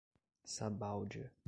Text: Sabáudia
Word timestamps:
Sabáudia 0.43 1.31